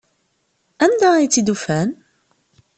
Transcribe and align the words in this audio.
Anda 0.85 1.09
ay 1.15 1.27
tt-id-ufan? 1.27 1.89